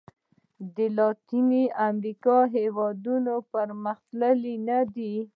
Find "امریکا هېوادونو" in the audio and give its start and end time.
1.89-3.35